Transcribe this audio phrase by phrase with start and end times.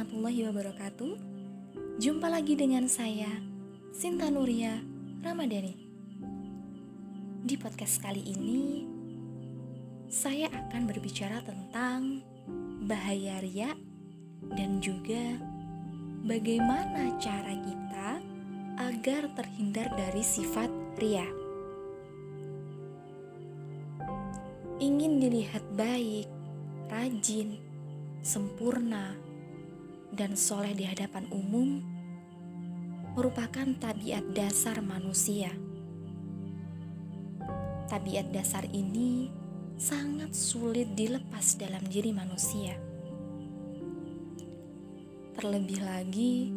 [0.00, 1.12] warahmatullahi wabarakatuh.
[2.00, 3.28] Jumpa lagi dengan saya,
[3.92, 4.80] Sinta Nuria
[5.20, 5.76] Ramadhani.
[7.44, 8.88] Di podcast kali ini,
[10.08, 12.24] saya akan berbicara tentang
[12.88, 13.76] bahaya ria
[14.56, 15.36] dan juga
[16.24, 18.24] bagaimana cara kita
[18.80, 21.28] agar terhindar dari sifat ria.
[24.80, 26.24] Ingin dilihat baik,
[26.88, 27.60] rajin,
[28.24, 29.28] sempurna,
[30.14, 31.82] dan soleh di hadapan umum
[33.14, 35.50] merupakan tabiat dasar manusia.
[37.90, 39.30] Tabiat dasar ini
[39.74, 42.78] sangat sulit dilepas dalam diri manusia.
[45.34, 46.54] Terlebih lagi,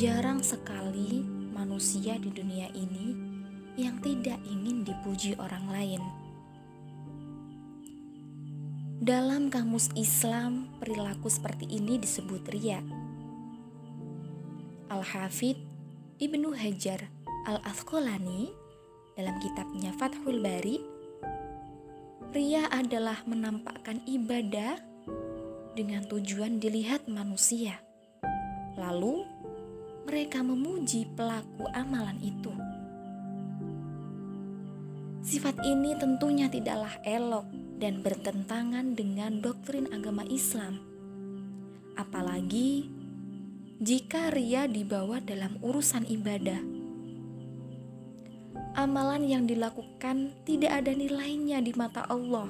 [0.00, 1.20] jarang sekali
[1.52, 3.12] manusia di dunia ini
[3.76, 6.25] yang tidak ingin dipuji orang lain.
[8.96, 12.80] Dalam kamus Islam, perilaku seperti ini disebut ria.
[14.88, 15.60] Al-Hafidh
[16.16, 17.04] Ibnu Hajar
[17.44, 18.48] Al-Asqalani
[19.12, 20.80] dalam kitabnya Fathul Bari,
[22.32, 24.80] ria adalah menampakkan ibadah
[25.76, 27.76] dengan tujuan dilihat manusia.
[28.80, 29.28] Lalu,
[30.08, 32.52] mereka memuji pelaku amalan itu.
[35.20, 40.80] Sifat ini tentunya tidaklah elok dan bertentangan dengan doktrin agama Islam.
[41.96, 42.88] Apalagi
[43.76, 46.60] jika ria dibawa dalam urusan ibadah.
[48.76, 52.48] Amalan yang dilakukan tidak ada nilainya di mata Allah.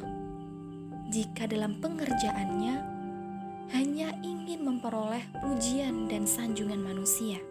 [1.11, 2.75] Jika dalam pengerjaannya
[3.75, 7.43] hanya ingin memperoleh pujian dan sanjungan manusia.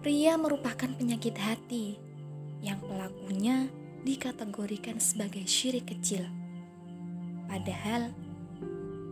[0.00, 1.96] Ria merupakan penyakit hati
[2.60, 3.68] yang pelakunya
[4.04, 6.24] dikategorikan sebagai syirik kecil.
[7.46, 8.12] Padahal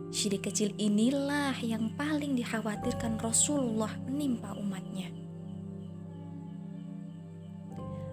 [0.09, 5.11] syirik kecil inilah yang paling dikhawatirkan Rasulullah menimpa umatnya.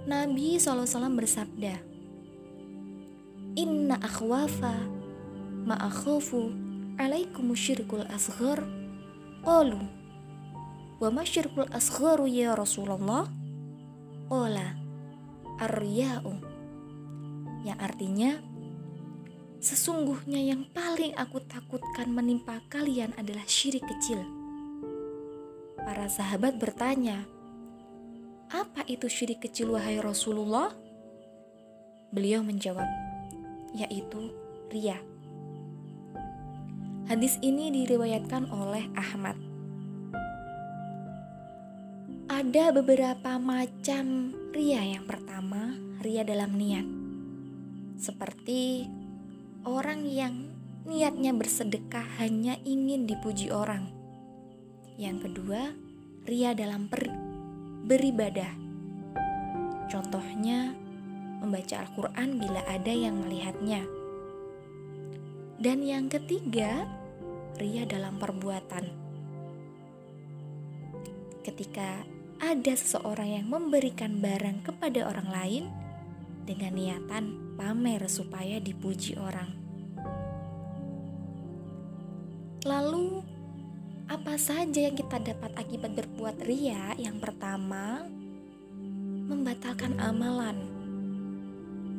[0.07, 0.87] Nabi SAW
[1.19, 1.83] bersabda,
[3.59, 4.87] Inna akhwafa
[5.67, 6.55] ma'akhofu
[7.01, 8.63] alaikum syirkul asghar
[9.43, 9.81] Qalu
[10.97, 13.29] Wa ma syirkul asgharu ya Rasulullah
[14.33, 14.77] Qala
[15.61, 16.46] Arya'u
[17.67, 18.39] yang artinya
[19.59, 24.23] sesungguhnya yang paling aku takutkan menimpa kalian adalah syirik kecil.
[25.83, 27.27] Para sahabat bertanya,
[28.55, 30.71] "Apa itu syirik kecil wahai Rasulullah?"
[32.15, 32.87] Beliau menjawab,
[33.75, 34.31] yaitu
[34.71, 35.03] ria.
[37.11, 39.35] Hadis ini diriwayatkan oleh Ahmad.
[42.31, 44.83] Ada beberapa macam ria.
[44.83, 45.71] Yang pertama,
[46.03, 47.06] ria dalam niat
[47.97, 48.85] seperti
[49.65, 50.53] orang yang
[50.87, 53.91] niatnya bersedekah hanya ingin dipuji orang.
[54.97, 55.75] Yang kedua,
[56.25, 57.11] ria dalam per
[57.87, 58.53] beribadah.
[59.91, 60.75] Contohnya,
[61.43, 63.83] membaca Al-Quran bila ada yang melihatnya.
[65.57, 66.85] Dan yang ketiga,
[67.57, 68.85] ria dalam perbuatan.
[71.47, 72.03] Ketika
[72.43, 75.65] ada seseorang yang memberikan barang kepada orang lain
[76.47, 79.51] dengan niatan pamer supaya dipuji orang.
[82.63, 83.27] Lalu,
[84.07, 86.95] apa saja yang kita dapat akibat berbuat ria?
[86.95, 88.07] Yang pertama,
[89.27, 90.63] membatalkan amalan.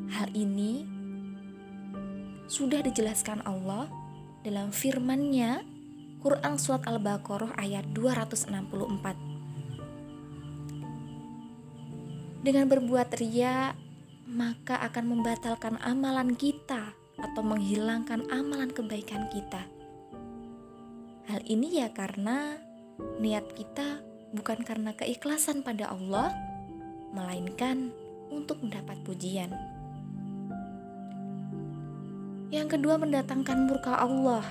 [0.08, 0.88] Hal ini
[2.48, 3.92] sudah dijelaskan Allah
[4.48, 5.68] dalam firman-Nya
[6.24, 9.28] Quran Surat Al-Baqarah ayat 264.
[12.44, 13.76] Dengan berbuat ria,
[14.28, 19.64] maka akan membatalkan amalan kita atau menghilangkan amalan kebaikan kita.
[21.32, 22.60] Hal ini ya karena
[23.24, 24.04] niat kita
[24.36, 26.36] bukan karena keikhlasan pada Allah,
[27.16, 27.92] melainkan
[28.28, 29.52] untuk mendapat pujian.
[32.52, 34.44] Yang kedua mendatangkan murka Allah.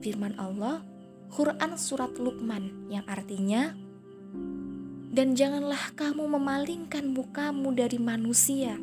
[0.00, 0.84] Firman Allah,
[1.32, 3.72] Quran Surat Luqman yang artinya
[5.16, 8.76] dan janganlah kamu memalingkan mukamu dari manusia,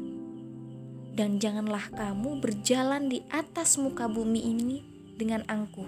[1.13, 4.81] dan janganlah kamu berjalan di atas muka bumi ini
[5.13, 5.85] dengan angkuh.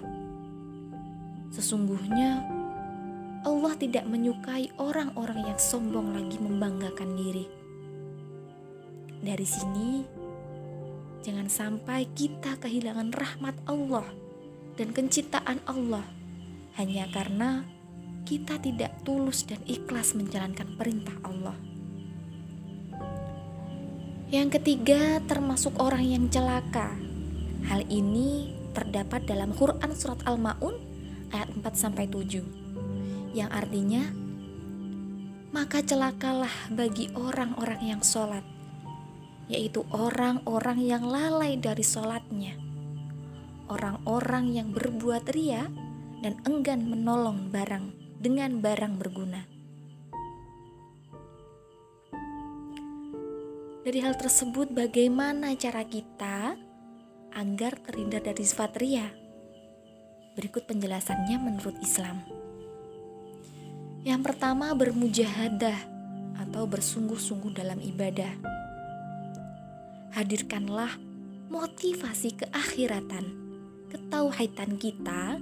[1.50, 2.46] Sesungguhnya
[3.42, 7.50] Allah tidak menyukai orang-orang yang sombong lagi membanggakan diri.
[9.18, 10.06] Dari sini,
[11.26, 14.06] jangan sampai kita kehilangan rahmat Allah
[14.78, 16.06] dan kecintaan Allah
[16.78, 17.66] hanya karena
[18.26, 21.54] kita tidak tulus dan ikhlas menjalankan perintah Allah.
[24.26, 26.90] Yang ketiga, termasuk orang yang celaka.
[27.70, 30.76] Hal ini terdapat dalam Quran surat Al-Maun
[31.32, 32.66] ayat 4 sampai 7
[33.32, 34.04] yang artinya
[35.52, 38.44] maka celakalah bagi orang-orang yang sholat
[39.48, 42.52] yaitu orang-orang yang lalai dari sholatnya
[43.72, 45.64] orang-orang yang berbuat ria
[46.20, 49.56] dan enggan menolong barang dengan barang berguna
[53.86, 56.58] Dari hal tersebut, bagaimana cara kita
[57.38, 59.06] agar terhindar dari sifat ria?
[60.34, 62.18] Berikut penjelasannya menurut Islam.
[64.02, 65.78] Yang pertama, bermujahadah
[66.34, 68.34] atau bersungguh-sungguh dalam ibadah.
[70.18, 70.98] Hadirkanlah
[71.46, 73.38] motivasi keakhiratan,
[73.94, 75.38] ketauhidan kita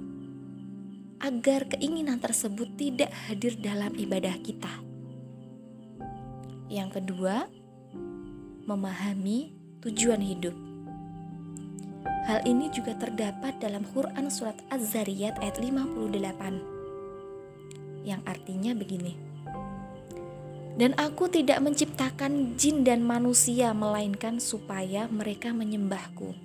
[1.25, 4.69] agar keinginan tersebut tidak hadir dalam ibadah kita.
[6.69, 7.49] Yang kedua,
[8.69, 10.53] memahami tujuan hidup.
[12.29, 19.17] Hal ini juga terdapat dalam Quran surat Az-Zariyat ayat 58 yang artinya begini.
[20.77, 26.44] Dan aku tidak menciptakan jin dan manusia melainkan supaya mereka menyembahku.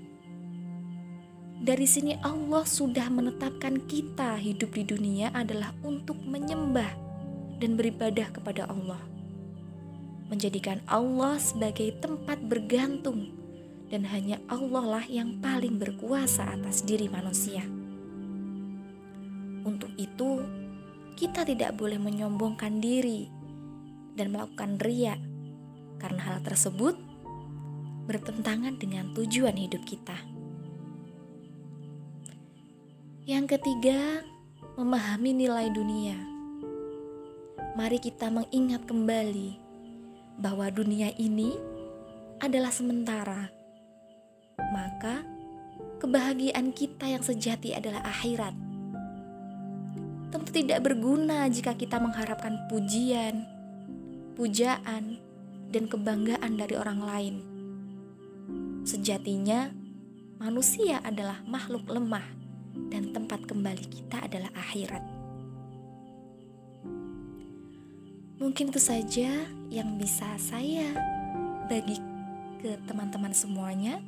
[1.61, 6.89] Dari sini Allah sudah menetapkan kita hidup di dunia adalah untuk menyembah
[7.61, 9.11] dan beribadah kepada Allah
[10.31, 13.35] menjadikan Allah sebagai tempat bergantung
[13.91, 17.67] dan hanya Allah lah yang paling berkuasa atas diri manusia.
[19.67, 20.47] Untuk itu,
[21.19, 23.27] kita tidak boleh menyombongkan diri
[24.15, 25.19] dan melakukan riak
[25.99, 26.95] karena hal tersebut
[28.07, 30.30] bertentangan dengan tujuan hidup kita.
[33.31, 34.27] Yang ketiga,
[34.75, 36.19] memahami nilai dunia.
[37.79, 39.55] Mari kita mengingat kembali
[40.43, 41.55] bahwa dunia ini
[42.43, 43.47] adalah sementara,
[44.75, 45.23] maka
[46.03, 48.51] kebahagiaan kita yang sejati adalah akhirat.
[50.35, 53.47] Tentu tidak berguna jika kita mengharapkan pujian,
[54.35, 55.23] pujaan,
[55.71, 57.35] dan kebanggaan dari orang lain.
[58.83, 59.71] Sejatinya,
[60.43, 62.40] manusia adalah makhluk lemah,
[62.89, 65.05] dan tempat kembali kita adalah akhirat.
[68.41, 70.97] Mungkin itu saja yang bisa saya
[71.69, 72.01] bagi
[72.65, 74.01] ke teman-teman semuanya.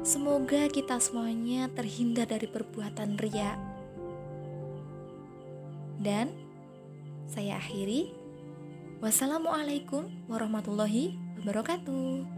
[0.00, 3.60] Semoga kita semuanya terhindar dari perbuatan ria.
[6.00, 6.32] Dan
[7.28, 8.14] saya akhiri.
[9.04, 12.35] Wassalamualaikum warahmatullahi wabarakatuh.